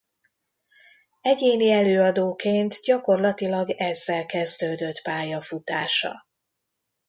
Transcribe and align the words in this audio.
Egyéni 1.21 1.69
előadóként 1.71 2.79
gyakorlatilag 2.83 3.69
ezzel 3.69 4.25
kezdődött 4.25 5.01
pályafutása. 5.01 6.27